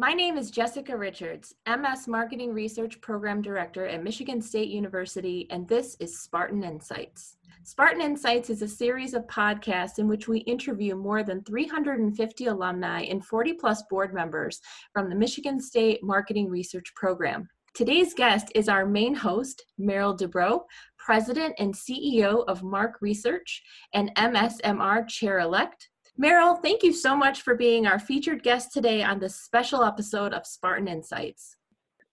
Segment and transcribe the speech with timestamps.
[0.00, 5.68] My name is Jessica Richards, MS Marketing Research Program Director at Michigan State University, and
[5.68, 7.36] this is Spartan Insights.
[7.64, 13.02] Spartan Insights is a series of podcasts in which we interview more than 350 alumni
[13.02, 14.58] and 40 plus board members
[14.94, 17.46] from the Michigan State Marketing Research Program.
[17.74, 20.62] Today's guest is our main host, Merrill Dubrow,
[20.96, 23.62] President and CEO of MARC Research
[23.92, 25.90] and MSMR Chair elect.
[26.20, 30.34] Merrill, thank you so much for being our featured guest today on this special episode
[30.34, 31.56] of Spartan Insights.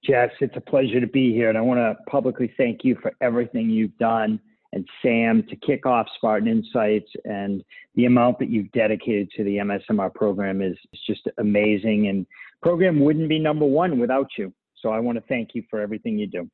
[0.02, 3.12] Jess, it's a pleasure to be here, and I want to publicly thank you for
[3.20, 4.40] everything you've done
[4.72, 7.62] and Sam to kick off Spartan Insights and
[7.95, 12.08] the amount that you've dedicated to the MSMR program is, is just amazing.
[12.08, 12.26] And
[12.64, 14.53] program wouldn't be number one without you.
[14.81, 16.50] So I want to thank you for everything you do.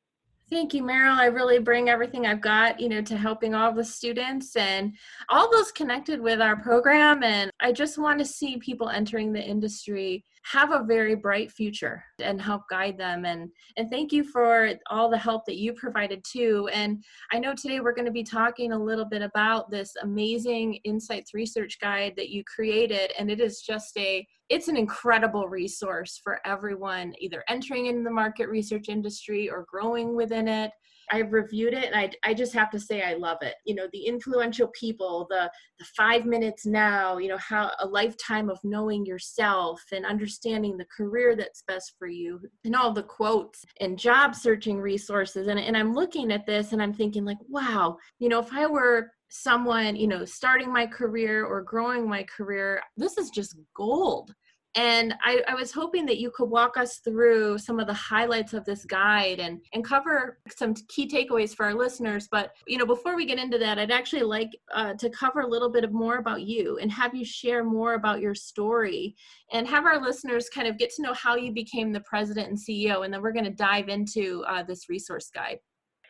[0.50, 1.14] Thank you, Merrill.
[1.14, 4.92] I really bring everything I've got, you know, to helping all the students and
[5.30, 7.22] all those connected with our program.
[7.22, 12.04] And I just want to see people entering the industry have a very bright future
[12.20, 13.24] and help guide them.
[13.24, 16.68] And and thank you for all the help that you provided too.
[16.72, 20.74] And I know today we're going to be talking a little bit about this amazing
[20.84, 23.12] insights research guide that you created.
[23.18, 28.10] And it is just a it's an incredible resource for everyone either entering in the
[28.10, 30.70] market research industry or growing within it
[31.14, 33.54] I've reviewed it and I, I just have to say I love it.
[33.64, 35.48] You know, the influential people, the
[35.78, 40.86] the five minutes now, you know, how a lifetime of knowing yourself and understanding the
[40.96, 45.46] career that's best for you and all the quotes and job searching resources.
[45.46, 48.66] And, and I'm looking at this and I'm thinking like, wow, you know, if I
[48.66, 54.34] were someone, you know, starting my career or growing my career, this is just gold.
[54.76, 58.54] And I, I, was hoping that you could walk us through some of the highlights
[58.54, 62.28] of this guide and, and cover some key takeaways for our listeners.
[62.28, 65.46] But you know, before we get into that, I'd actually like uh, to cover a
[65.46, 69.14] little bit more about you and have you share more about your story
[69.52, 72.58] and have our listeners kind of get to know how you became the president and
[72.58, 73.04] CEO.
[73.04, 75.58] And then we're going to dive into uh, this resource guide.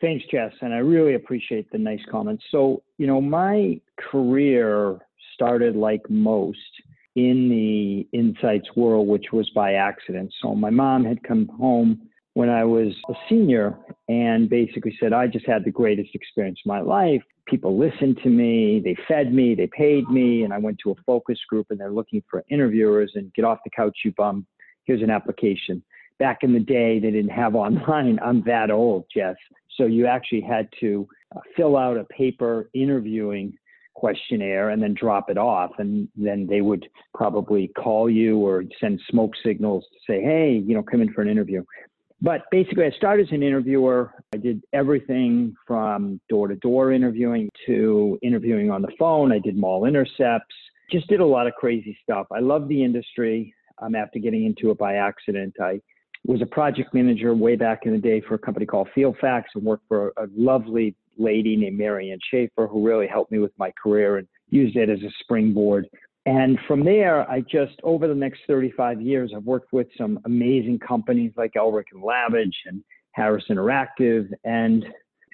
[0.01, 2.43] Thanks, Jess, and I really appreciate the nice comments.
[2.51, 4.99] So, you know, my career
[5.33, 6.59] started like most
[7.15, 10.33] in the insights world, which was by accident.
[10.41, 12.01] So my mom had come home
[12.33, 13.77] when I was a senior
[14.09, 17.21] and basically said, I just had the greatest experience of my life.
[17.47, 20.95] People listened to me, they fed me, they paid me, and I went to a
[21.05, 24.45] focus group and they're looking for interviewers and get off the couch, you bum.
[24.83, 25.81] Here's an application.
[26.19, 28.19] Back in the day, they didn't have online.
[28.21, 29.35] I'm that old, Jess.
[29.77, 33.57] So you actually had to uh, fill out a paper interviewing
[33.95, 35.71] questionnaire and then drop it off.
[35.77, 40.75] And then they would probably call you or send smoke signals to say, hey, you
[40.75, 41.63] know, come in for an interview.
[42.21, 44.13] But basically, I started as an interviewer.
[44.33, 49.31] I did everything from door to door interviewing to interviewing on the phone.
[49.31, 50.55] I did mall intercepts,
[50.91, 52.27] just did a lot of crazy stuff.
[52.31, 53.53] I love the industry.
[53.81, 55.81] Um, after getting into it by accident, I
[56.25, 59.63] was a project manager way back in the day for a company called Fieldfax and
[59.63, 64.17] worked for a lovely lady named Marianne Schaefer who really helped me with my career
[64.17, 65.87] and used it as a springboard.
[66.25, 70.79] And from there, I just, over the next 35 years, I've worked with some amazing
[70.79, 74.29] companies like Elrick and Lavidge and Harris Interactive.
[74.43, 74.85] And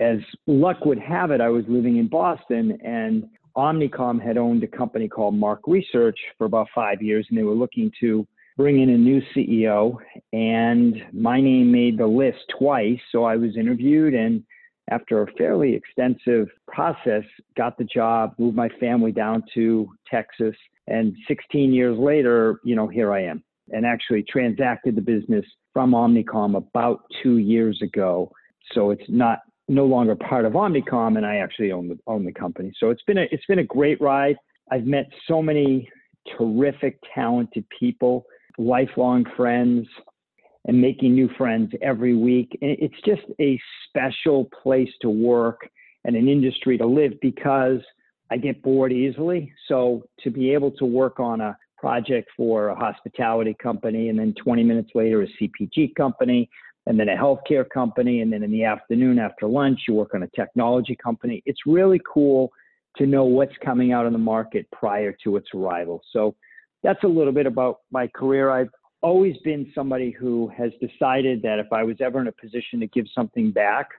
[0.01, 3.23] as luck would have it, I was living in Boston and
[3.55, 7.53] Omnicom had owned a company called MARC Research for about five years, and they were
[7.53, 8.25] looking to
[8.57, 9.97] bring in a new CEO.
[10.33, 12.99] And my name made the list twice.
[13.11, 14.43] So I was interviewed and
[14.91, 17.23] after a fairly extensive process,
[17.57, 20.55] got the job, moved my family down to Texas,
[20.87, 25.91] and 16 years later, you know, here I am, and actually transacted the business from
[25.91, 28.31] Omnicom about two years ago.
[28.73, 32.33] So it's not no longer part of Omnicom, and I actually own the own the
[32.33, 32.73] company.
[32.77, 34.35] So it's been a it's been a great ride.
[34.71, 35.89] I've met so many
[36.37, 38.25] terrific, talented people,
[38.57, 39.87] lifelong friends,
[40.65, 42.57] and making new friends every week.
[42.61, 45.61] And it's just a special place to work
[46.05, 47.79] and an industry to live because
[48.29, 49.51] I get bored easily.
[49.67, 54.33] So to be able to work on a project for a hospitality company and then
[54.41, 56.47] 20 minutes later a CPG company
[56.85, 60.23] and then a healthcare company and then in the afternoon after lunch you work on
[60.23, 61.41] a technology company.
[61.45, 62.51] It's really cool
[62.97, 66.01] to know what's coming out in the market prior to its arrival.
[66.11, 66.35] So
[66.83, 68.49] that's a little bit about my career.
[68.51, 68.69] I've
[69.01, 72.87] always been somebody who has decided that if I was ever in a position to
[72.87, 73.89] give something back,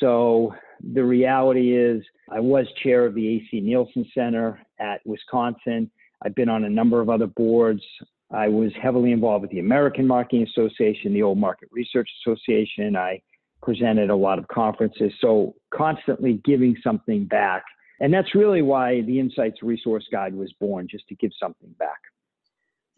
[0.00, 0.54] so
[0.92, 5.90] the reality is, I was chair of the AC Nielsen Center at Wisconsin.
[6.24, 7.82] I've been on a number of other boards.
[8.30, 12.96] I was heavily involved with the American Marketing Association, the Old Market Research Association.
[12.96, 13.20] I
[13.62, 15.12] presented a lot of conferences.
[15.20, 17.62] So constantly giving something back.
[18.00, 22.00] And that's really why the Insights Resource Guide was born, just to give something back.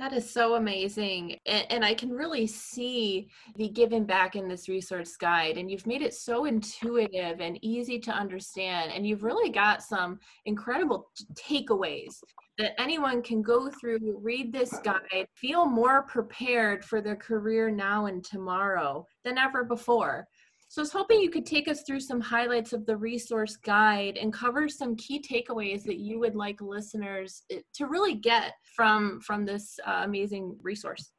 [0.01, 1.39] That is so amazing.
[1.47, 5.57] And, and, I can really see the giving back in this resource guide.
[5.57, 8.91] And you've made it so intuitive and easy to understand.
[8.91, 12.17] And you've really got some incredible takeaways
[12.59, 18.07] that anyone can go through, read this guide, feel more prepared for their career now
[18.07, 20.27] and tomorrow than ever before.
[20.75, 24.19] So I was hoping you could take us through some highlights of the resource guide
[24.21, 29.21] and cover some key takeaways that you would like listeners eh, to really get from
[29.21, 31.13] from this uh, amazing resource.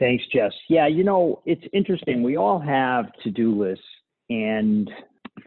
[0.00, 0.54] Thanks, Jess.
[0.70, 2.22] Yeah, you know, it's interesting.
[2.22, 3.84] We all have to-do lists
[4.30, 4.90] and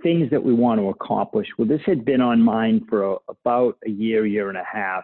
[0.04, 1.48] things that we want to accomplish.
[1.58, 5.04] Well, this had been on mine for a, about a year, year and a half,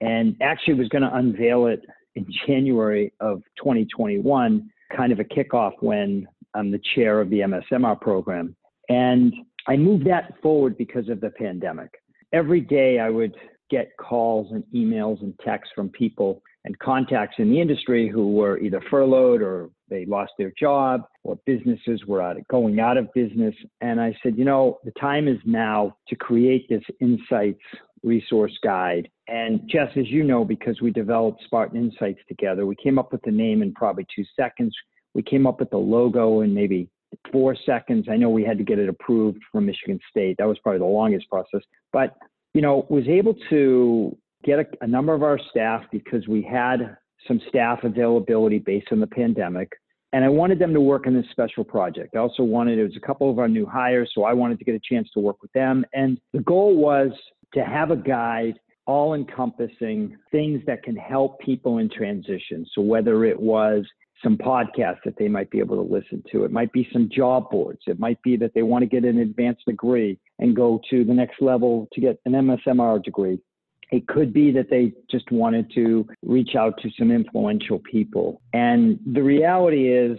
[0.00, 1.86] and actually was going to unveil it
[2.16, 8.00] in January of 2021, kind of a kickoff when I'm the chair of the MSMR
[8.00, 8.56] program.
[8.88, 9.34] And
[9.68, 11.90] I moved that forward because of the pandemic.
[12.32, 13.34] Every day I would
[13.70, 18.58] get calls and emails and texts from people and contacts in the industry who were
[18.58, 23.12] either furloughed or they lost their job or businesses were out of, going out of
[23.12, 23.54] business.
[23.80, 27.60] And I said, you know, the time is now to create this insights
[28.02, 29.08] resource guide.
[29.28, 33.22] And Jess, as you know, because we developed Spartan Insights together, we came up with
[33.22, 34.74] the name in probably two seconds.
[35.16, 36.90] We came up with the logo in maybe
[37.32, 38.06] four seconds.
[38.10, 40.36] I know we had to get it approved from Michigan State.
[40.38, 41.62] That was probably the longest process.
[41.90, 42.14] But,
[42.52, 44.14] you know, was able to
[44.44, 49.00] get a, a number of our staff because we had some staff availability based on
[49.00, 49.72] the pandemic.
[50.12, 52.14] And I wanted them to work on this special project.
[52.14, 54.66] I also wanted, it was a couple of our new hires, so I wanted to
[54.66, 55.86] get a chance to work with them.
[55.94, 57.10] And the goal was
[57.54, 62.66] to have a guide all encompassing things that can help people in transition.
[62.74, 63.84] So whether it was
[64.22, 66.44] some podcasts that they might be able to listen to.
[66.44, 67.80] It might be some job boards.
[67.86, 71.14] It might be that they want to get an advanced degree and go to the
[71.14, 73.38] next level to get an MSMR degree.
[73.92, 78.40] It could be that they just wanted to reach out to some influential people.
[78.52, 80.18] And the reality is,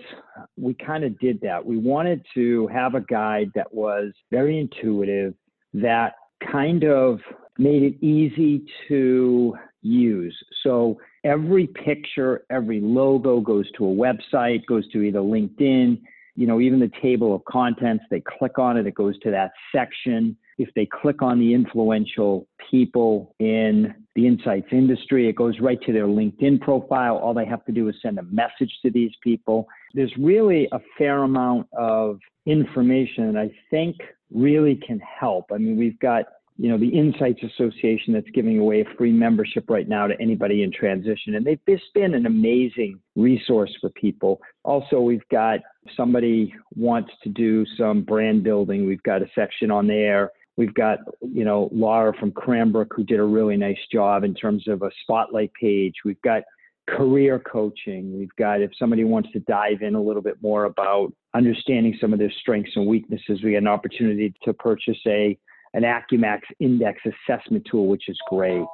[0.56, 1.66] we kind of did that.
[1.66, 5.34] We wanted to have a guide that was very intuitive,
[5.74, 6.14] that
[6.50, 7.20] kind of
[7.58, 10.38] made it easy to use.
[10.64, 16.02] So every picture, every logo goes to a website, goes to either LinkedIn,
[16.36, 19.52] you know, even the table of contents, they click on it, it goes to that
[19.76, 20.38] section.
[20.60, 25.94] If they click on the influential people in the insights industry, it goes right to
[25.94, 27.18] their LinkedIn profile.
[27.18, 29.68] All they have to do is send a message to these people.
[29.94, 33.96] There's really a fair amount of information that I think
[34.32, 35.46] really can help.
[35.52, 36.26] I mean, we've got
[36.58, 40.64] you know, the Insights Association that's giving away a free membership right now to anybody
[40.64, 41.36] in transition.
[41.36, 44.42] And they've just been an amazing resource for people.
[44.64, 45.60] Also, we've got
[45.96, 48.88] somebody wants to do some brand building.
[48.88, 50.32] We've got a section on there.
[50.58, 54.68] We've got, you know, Laura from Cranbrook who did a really nice job in terms
[54.68, 55.94] of a spotlight page.
[56.04, 56.42] We've got
[56.90, 58.18] career coaching.
[58.18, 62.14] We've got, if somebody wants to dive in a little bit more about understanding some
[62.14, 65.38] of their strengths and weaknesses, we get an opportunity to purchase a
[65.74, 68.66] an Acumax index assessment tool, which is great.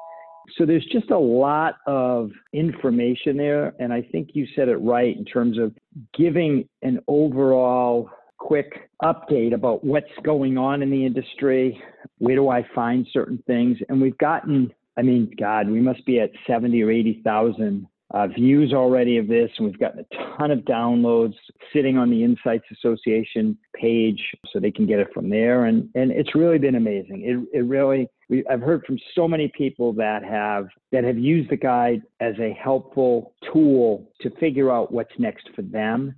[0.57, 3.73] So there's just a lot of information there.
[3.79, 5.73] And I think you said it right in terms of
[6.13, 11.81] giving an overall quick update about what's going on in the industry.
[12.17, 13.77] Where do I find certain things?
[13.87, 18.73] And we've gotten, I mean, God, we must be at 70 or 80,000 uh, views
[18.73, 21.33] already of this, and we've gotten a ton of downloads
[21.73, 24.21] sitting on the Insights Association page,
[24.51, 25.65] so they can get it from there.
[25.65, 27.23] And and it's really been amazing.
[27.53, 31.49] It it really we, I've heard from so many people that have that have used
[31.49, 36.15] the guide as a helpful tool to figure out what's next for them.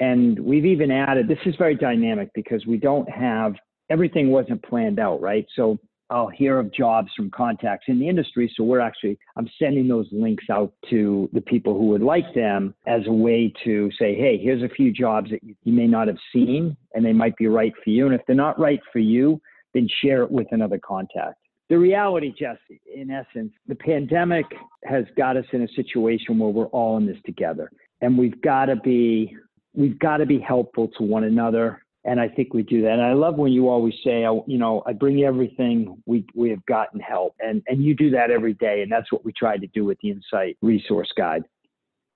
[0.00, 3.54] And we've even added this is very dynamic because we don't have
[3.90, 5.46] everything wasn't planned out, right?
[5.56, 5.78] So
[6.10, 8.52] I'll hear of jobs from contacts in the industry.
[8.56, 12.74] So we're actually, I'm sending those links out to the people who would like them
[12.86, 16.16] as a way to say, hey, here's a few jobs that you may not have
[16.32, 18.06] seen and they might be right for you.
[18.06, 19.40] And if they're not right for you,
[19.74, 21.36] then share it with another contact.
[21.68, 24.46] The reality, Jesse, in essence, the pandemic
[24.84, 27.70] has got us in a situation where we're all in this together.
[28.00, 29.36] And we've got to be,
[29.74, 32.92] we've got to be helpful to one another and I think we do that.
[32.92, 36.48] And I love when you always say, oh, you know, I bring everything we we
[36.50, 39.58] have gotten help, and and you do that every day, and that's what we try
[39.58, 41.44] to do with the Insight Resource Guide.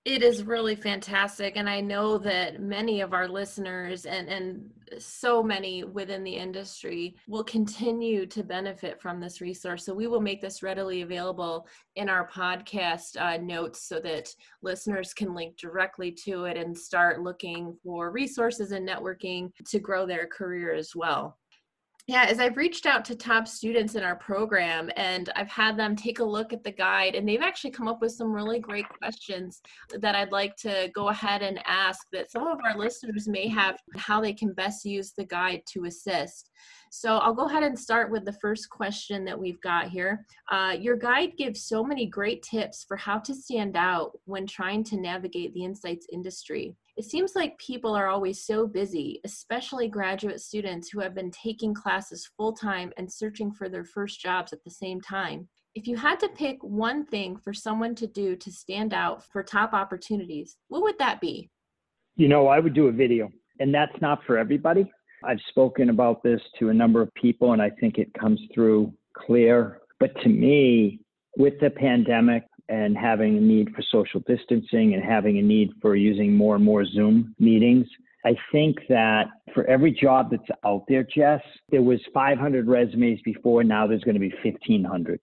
[0.04, 1.56] It is really fantastic.
[1.56, 4.68] And I know that many of our listeners and, and
[4.99, 9.85] so many within the industry will continue to benefit from this resource.
[9.85, 14.28] So we will make this readily available in our podcast uh, notes so that
[14.61, 20.04] listeners can link directly to it and start looking for resources and networking to grow
[20.04, 21.38] their career as well.
[22.09, 25.94] Yeah, as I've reached out to top students in our program and I've had them
[25.94, 28.88] take a look at the guide, and they've actually come up with some really great
[28.88, 29.61] questions
[30.00, 33.76] that I'd like to go ahead and ask that some of our listeners may have
[33.97, 36.50] how they can best use the guide to assist.
[36.90, 40.26] So I'll go ahead and start with the first question that we've got here.
[40.50, 44.82] Uh, your guide gives so many great tips for how to stand out when trying
[44.85, 46.75] to navigate the insights industry.
[46.96, 51.72] It seems like people are always so busy, especially graduate students who have been taking
[51.72, 55.49] classes full time and searching for their first jobs at the same time.
[55.75, 59.42] If you had to pick one thing for someone to do to stand out for
[59.42, 61.49] top opportunities, what would that be?
[62.16, 64.90] You know, I would do a video, and that's not for everybody.
[65.25, 68.92] I've spoken about this to a number of people, and I think it comes through
[69.16, 69.80] clear.
[69.99, 71.00] But to me,
[71.38, 75.97] with the pandemic, and having a need for social distancing and having a need for
[75.97, 77.87] using more and more Zoom meetings.
[78.25, 83.64] I think that for every job that's out there, Jess, there was 500 resumes before.
[83.64, 85.21] Now there's going to be 1,500.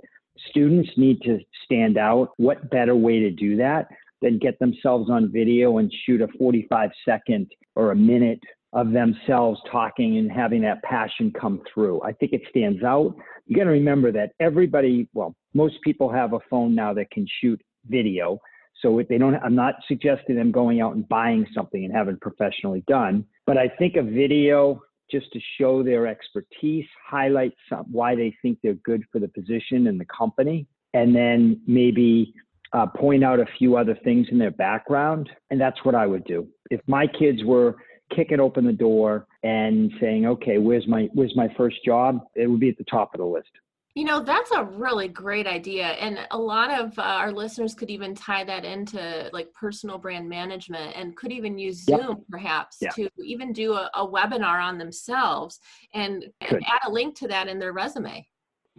[0.50, 2.32] Students need to stand out.
[2.38, 3.88] What better way to do that
[4.22, 8.42] than get themselves on video and shoot a 45 second or a minute
[8.74, 12.02] of themselves talking and having that passion come through.
[12.04, 13.16] I think it stands out.
[13.48, 17.26] You got to remember that everybody, well, most people have a phone now that can
[17.42, 18.40] shoot video.
[18.82, 22.84] So they don't, I'm not suggesting them going out and buying something and having professionally
[22.88, 28.34] done, but I think a video just to show their expertise, highlight some, why they
[28.42, 32.34] think they're good for the position and the company, and then maybe
[32.74, 35.30] uh, point out a few other things in their background.
[35.50, 36.48] And that's what I would do.
[36.70, 37.76] If my kids were
[38.16, 42.20] kicking open the door and saying, okay, where's my where's my first job?
[42.36, 43.50] It would be at the top of the list.
[43.96, 45.88] You know, that's a really great idea.
[45.88, 50.30] And a lot of uh, our listeners could even tie that into like personal brand
[50.30, 52.18] management and could even use Zoom yep.
[52.30, 52.92] perhaps yeah.
[52.92, 55.60] to even do a, a, webinar on themselves
[55.96, 58.26] and, and add a link to that in their resume.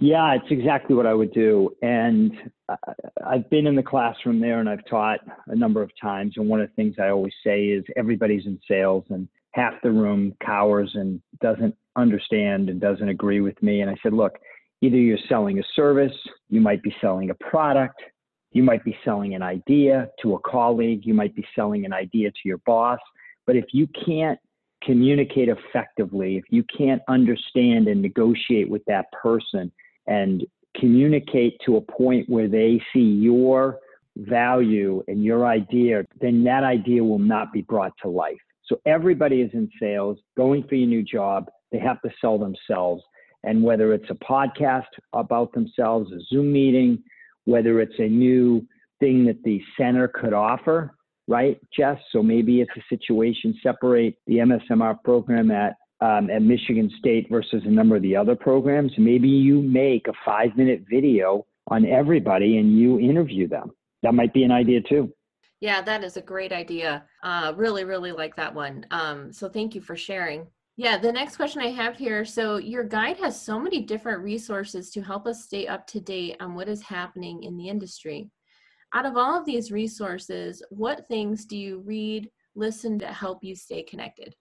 [0.02, 1.76] Yeah, it's exactly what I would do.
[1.82, 2.32] And
[2.70, 2.76] uh,
[3.26, 6.34] I've been in the classroom there and I've taught a number of times.
[6.36, 9.90] And one of the things I always say is everybody's in sales and half the
[9.90, 13.82] room cowers and doesn't understand and doesn't agree with me.
[13.82, 14.38] And I said, look,
[14.80, 16.16] either you're selling a service,
[16.48, 18.00] you might be selling a product,
[18.52, 22.30] you might be selling an idea to a colleague, you might be selling an idea
[22.30, 23.00] to your boss.
[23.46, 24.38] But if you can't
[24.82, 29.70] communicate effectively, if you can't understand and negotiate with that person,
[30.06, 30.44] and
[30.76, 33.78] communicate to a point where they see your
[34.16, 38.38] value and your idea, then that idea will not be brought to life.
[38.66, 41.50] So everybody is in sales, going for your new job.
[41.72, 43.02] They have to sell themselves.
[43.42, 47.02] And whether it's a podcast about themselves, a Zoom meeting,
[47.44, 48.66] whether it's a new
[49.00, 50.94] thing that the center could offer,
[51.26, 51.98] right, Jess?
[52.12, 57.62] So maybe it's a situation, separate the MSMR program at um, at Michigan State versus
[57.64, 62.58] a number of the other programs, maybe you make a five minute video on everybody
[62.58, 63.70] and you interview them.
[64.02, 65.12] That might be an idea too.
[65.60, 67.04] Yeah, that is a great idea.
[67.22, 68.86] Uh, really, really like that one.
[68.90, 70.46] Um, so thank you for sharing.
[70.76, 72.24] Yeah, the next question I have here.
[72.24, 76.36] So, your guide has so many different resources to help us stay up to date
[76.40, 78.30] on what is happening in the industry.
[78.94, 83.54] Out of all of these resources, what things do you read, listen to help you
[83.54, 84.34] stay connected?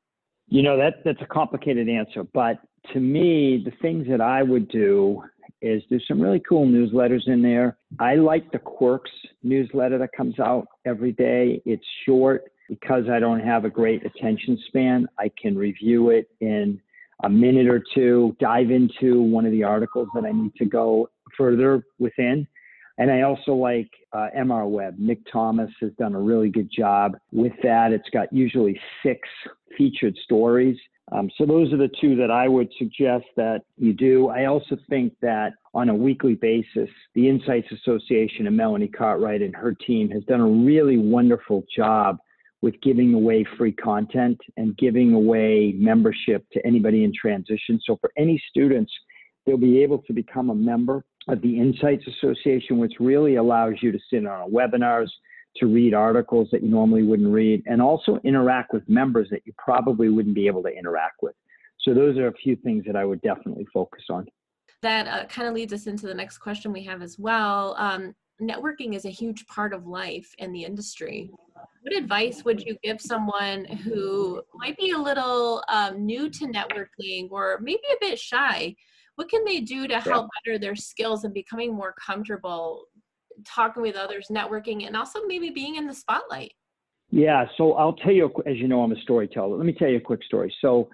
[0.50, 2.58] You know, that that's a complicated answer, but
[2.94, 5.22] to me, the things that I would do
[5.62, 7.78] is there's some really cool newsletters in there.
[8.00, 9.12] I like the Quirks
[9.44, 11.62] newsletter that comes out every day.
[11.66, 15.08] It's short because I don't have a great attention span.
[15.18, 16.80] I can review it in
[17.24, 21.10] a minute or two, dive into one of the articles that I need to go
[21.38, 22.48] further within.
[22.98, 24.96] And I also like uh, MR Web.
[24.98, 27.92] Nick Thomas has done a really good job with that.
[27.92, 29.28] It's got usually six
[29.78, 30.78] featured stories.
[31.12, 34.30] Um, so those are the two that I would suggest that you do.
[34.30, 39.56] I also think that on a weekly basis, the Insights Association and Melanie Courtright and
[39.56, 42.18] her team has done a really wonderful job
[42.62, 47.80] with giving away free content and giving away membership to anybody in transition.
[47.86, 48.92] So for any students,
[49.46, 53.92] they'll be able to become a member of the Insights Association, which really allows you
[53.92, 55.10] to sit in on webinars,
[55.58, 59.54] to read articles that you normally wouldn't read, and also interact with members that you
[59.58, 61.36] probably wouldn't be able to interact with.
[61.82, 64.28] So those are a few things that I would definitely focus on.
[64.82, 67.76] That uh, kind of leads us into the next question we have as well.
[67.78, 71.32] Um, networking is a huge part of life in the industry.
[71.82, 77.30] What advice would you give someone who might be a little um, new to networking
[77.32, 78.76] or maybe a bit shy?
[79.20, 82.86] what can they do to help better their skills and becoming more comfortable
[83.46, 86.54] talking with others, networking, and also maybe being in the spotlight?
[87.12, 89.58] Yeah, so I'll tell you, as you know, I'm a storyteller.
[89.58, 90.54] Let me tell you a quick story.
[90.62, 90.90] So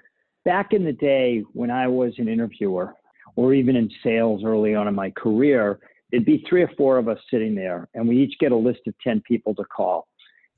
[0.46, 2.94] back in the day when I was an interviewer
[3.36, 5.80] or even in sales early on in my career,
[6.12, 8.82] it'd be three or four of us sitting there and we each get a list
[8.88, 10.08] of 10 people to call.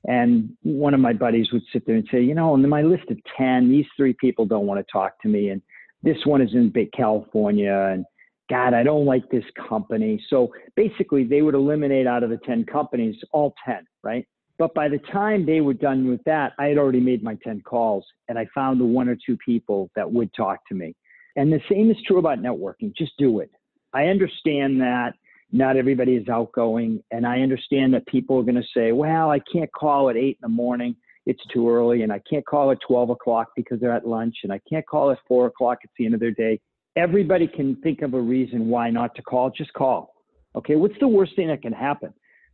[0.06, 3.10] And one of my buddies would sit there and say, you know, in my list
[3.10, 5.48] of 10, these three people don't want to talk to me.
[5.48, 5.60] And
[6.04, 7.90] this one is in Big California.
[7.92, 8.04] And
[8.50, 10.22] God, I don't like this company.
[10.30, 14.26] So basically, they would eliminate out of the 10 companies all 10, right?
[14.58, 17.60] But by the time they were done with that, I had already made my 10
[17.62, 20.94] calls and I found the one or two people that would talk to me.
[21.36, 22.92] And the same is true about networking.
[22.96, 23.50] Just do it.
[23.94, 25.12] I understand that
[25.52, 27.02] not everybody is outgoing.
[27.12, 30.38] And I understand that people are going to say, well, I can't call at eight
[30.42, 30.96] in the morning.
[31.24, 32.02] It's too early.
[32.02, 34.36] And I can't call at 12 o'clock because they're at lunch.
[34.42, 35.78] And I can't call at four o'clock.
[35.84, 36.60] It's the end of their day.
[36.96, 39.50] Everybody can think of a reason why not to call.
[39.50, 40.14] Just call.
[40.56, 40.76] Okay.
[40.76, 42.12] What's the worst thing that can happen?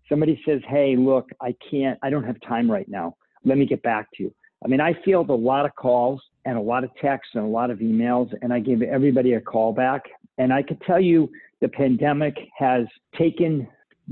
[0.08, 3.16] Somebody says, hey, look, I can't, I don't have time right now.
[3.44, 4.34] Let me get back to you.
[4.64, 7.48] I mean, I field a lot of calls and a lot of texts and a
[7.48, 10.02] lot of emails, and I give everybody a call back.
[10.38, 12.86] And I could tell you the pandemic has
[13.16, 13.68] taken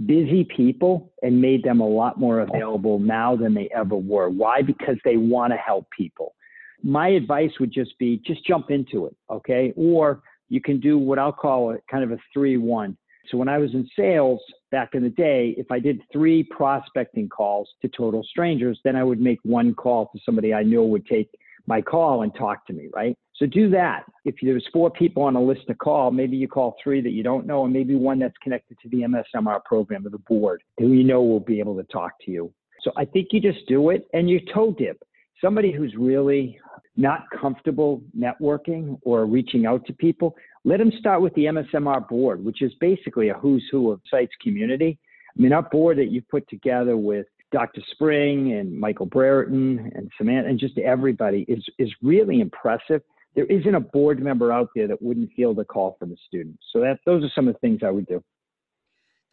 [0.07, 4.31] busy people and made them a lot more available now than they ever were.
[4.31, 4.63] Why?
[4.63, 6.35] Because they want to help people.
[6.83, 9.73] My advice would just be just jump into it, okay?
[9.77, 12.97] Or you can do what I'll call it kind of a 3 1.
[13.31, 17.29] So when I was in sales back in the day, if I did three prospecting
[17.29, 21.07] calls to total strangers, then I would make one call to somebody I knew would
[21.07, 21.31] take
[21.67, 23.17] my call and talk to me, right?
[23.37, 24.05] So do that.
[24.25, 27.23] If there's four people on a list to call, maybe you call three that you
[27.23, 30.93] don't know, and maybe one that's connected to the MSMR program or the board who
[30.93, 32.53] you know will be able to talk to you.
[32.83, 35.03] So I think you just do it and you toe dip.
[35.41, 36.59] Somebody who's really
[36.97, 42.45] not comfortable networking or reaching out to people, let them start with the MSMR board,
[42.45, 44.99] which is basically a who's who of sites community.
[45.37, 47.81] I mean, our board that you've put together with Dr.
[47.93, 53.03] Spring and Michael Brereton and Samantha and just everybody is, is really impressive
[53.35, 56.59] there isn't a board member out there that wouldn't field a call from a student.
[56.73, 58.23] So that those are some of the things I would do.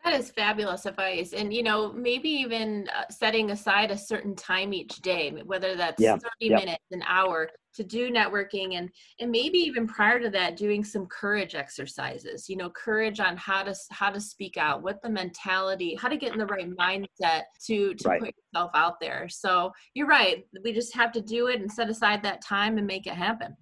[0.10, 1.34] That is fabulous advice.
[1.34, 6.02] And, you know, maybe even uh, setting aside a certain time each day, whether that's
[6.02, 6.14] yeah.
[6.14, 6.56] 30 yeah.
[6.56, 8.90] minutes, an hour to do networking and,
[9.20, 13.62] and maybe even prior to that, doing some courage exercises, you know, courage on how
[13.62, 17.44] to, how to speak out, what the mentality, how to get in the right mindset
[17.68, 18.20] to, to right.
[18.20, 19.28] put yourself out there.
[19.30, 20.44] So you're right.
[20.64, 23.56] We just have to do it and set aside that time and make it happen.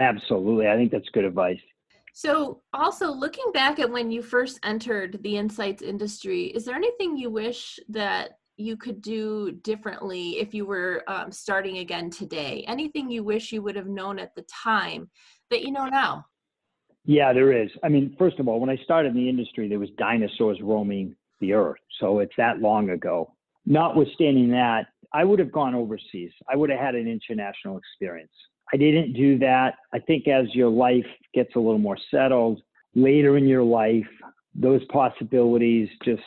[0.00, 0.66] Absolutely.
[0.66, 1.60] I think that's good advice.
[2.12, 7.16] So, also looking back at when you first entered the insights industry, is there anything
[7.16, 12.64] you wish that you could do differently if you were um, starting again today?
[12.68, 15.10] Anything you wish you would have known at the time
[15.50, 16.26] that you know now?
[17.06, 17.70] Yeah, there is.
[17.82, 21.16] I mean, first of all, when I started in the industry, there was dinosaurs roaming
[21.40, 21.80] the earth.
[21.98, 23.34] So it's that long ago.
[23.64, 26.30] Notwithstanding that, I would have gone overseas.
[26.48, 28.32] I would have had an international experience.
[28.72, 29.74] I didn't do that.
[29.92, 32.60] I think as your life gets a little more settled
[32.94, 34.06] later in your life,
[34.54, 36.22] those possibilities just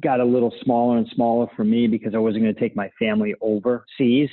[0.00, 2.90] got a little smaller and smaller for me because I wasn't going to take my
[2.98, 4.30] family overseas.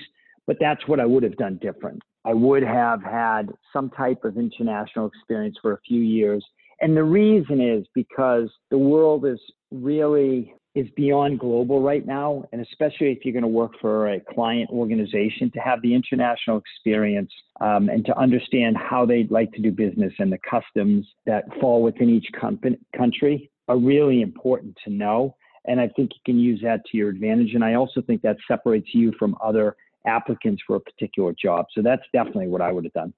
[0.48, 2.02] But that's what I would have done different.
[2.26, 6.44] I would have had some type of international experience for a few years.
[6.80, 9.40] And the reason is because the world is
[9.72, 14.20] really is beyond global right now, and especially if you're going to work for a
[14.20, 19.62] client organization, to have the international experience um, and to understand how they'd like to
[19.62, 24.92] do business and the customs that fall within each company, country are really important to
[24.92, 25.36] know.
[25.66, 27.54] And I think you can use that to your advantage.
[27.54, 29.76] And I also think that separates you from other
[30.08, 31.66] applicants for a particular job.
[31.76, 33.14] So that's definitely what I would have done.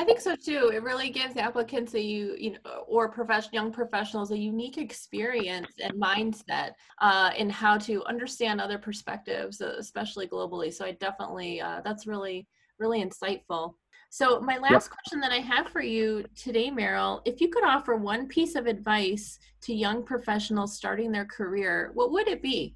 [0.00, 0.70] I think so too.
[0.72, 5.68] It really gives applicants a you you know or profession young professionals a unique experience
[5.78, 6.70] and mindset
[7.02, 10.72] uh, in how to understand other perspectives, uh, especially globally.
[10.72, 13.74] So I definitely uh, that's really really insightful.
[14.08, 14.90] So my last yep.
[14.90, 18.66] question that I have for you today, Merrill, if you could offer one piece of
[18.66, 22.74] advice to young professionals starting their career, what would it be?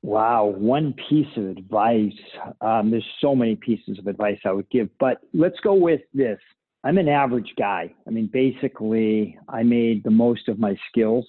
[0.00, 2.12] Wow, one piece of advice.
[2.60, 6.38] Um, there's so many pieces of advice I would give, but let's go with this.
[6.84, 7.94] I'm an average guy.
[8.06, 11.26] I mean, basically, I made the most of my skills.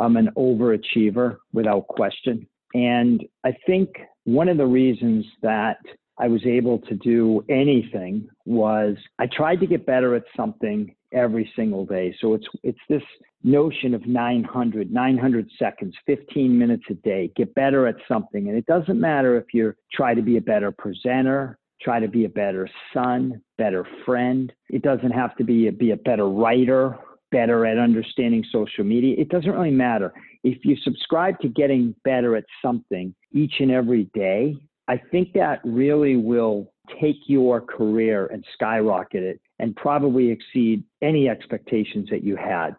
[0.00, 2.46] I'm an overachiever without question.
[2.72, 3.90] And I think
[4.24, 5.78] one of the reasons that
[6.18, 11.50] I was able to do anything was I tried to get better at something every
[11.56, 12.14] single day.
[12.20, 13.02] So it's it's this
[13.42, 17.30] notion of 900, 900 seconds, 15 minutes a day.
[17.36, 20.70] Get better at something, and it doesn't matter if you try to be a better
[20.70, 24.52] presenter, try to be a better son, better friend.
[24.68, 26.96] It doesn't have to be a, be a better writer,
[27.30, 29.16] better at understanding social media.
[29.18, 30.12] It doesn't really matter.
[30.44, 34.56] If you subscribe to getting better at something each and every day,
[34.88, 41.28] I think that really will take your career and skyrocket it and probably exceed any
[41.28, 42.76] expectations that you had.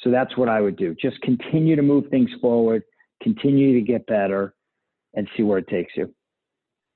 [0.00, 0.94] So that's what I would do.
[1.00, 2.82] Just continue to move things forward,
[3.22, 4.54] continue to get better,
[5.14, 6.12] and see where it takes you.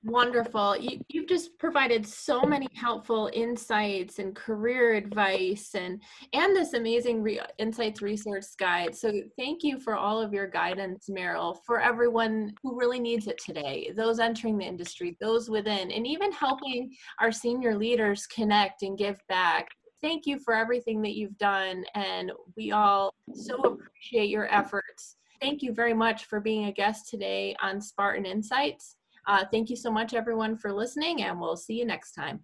[0.05, 0.77] Wonderful.
[0.77, 7.21] You, you've just provided so many helpful insights and career advice and and this amazing
[7.21, 8.95] re- insights resource guide.
[8.95, 13.37] So thank you for all of your guidance, Merrill, for everyone who really needs it
[13.43, 18.97] today, those entering the industry, those within, and even helping our senior leaders connect and
[18.97, 19.67] give back.
[20.01, 25.17] Thank you for everything that you've done and we all so appreciate your efforts.
[25.41, 28.95] Thank you very much for being a guest today on Spartan Insights.
[29.29, 32.39] Uh, thank you so much, everyone, for listening, and we'll see you next time.